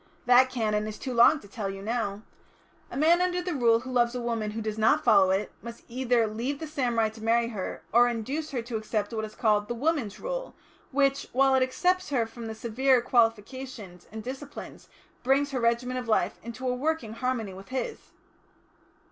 That 0.25 0.49
Canon 0.49 0.87
is 0.87 0.97
too 0.97 1.13
long 1.13 1.39
to 1.41 1.47
tell 1.47 1.69
you 1.69 1.83
now. 1.83 2.23
A 2.89 2.97
man 2.97 3.21
under 3.21 3.39
the 3.39 3.53
Rule 3.53 3.81
who 3.81 3.91
loves 3.91 4.15
a 4.15 4.19
woman 4.19 4.49
who 4.49 4.59
does 4.63 4.79
not 4.79 5.03
follow 5.03 5.29
it, 5.29 5.51
must 5.61 5.83
either 5.87 6.25
leave 6.25 6.57
the 6.57 6.65
samurai 6.65 7.09
to 7.09 7.21
marry 7.23 7.49
her, 7.49 7.83
or 7.93 8.07
induce 8.07 8.49
her 8.49 8.63
to 8.63 8.77
accept 8.77 9.13
what 9.13 9.25
is 9.25 9.35
called 9.35 9.67
the 9.67 9.75
Woman's 9.75 10.19
Rule, 10.19 10.55
which, 10.89 11.27
while 11.33 11.53
it 11.53 11.61
excepts 11.61 12.09
her 12.09 12.25
from 12.25 12.47
the 12.47 12.55
severer 12.55 12.99
qualifications 12.99 14.07
and 14.11 14.23
disciplines, 14.23 14.89
brings 15.21 15.51
her 15.51 15.59
regimen 15.59 15.97
of 15.97 16.07
life 16.07 16.39
into 16.41 16.67
a 16.67 16.73
working 16.73 17.13
harmony 17.13 17.53
with 17.53 17.69
his." 17.69 18.09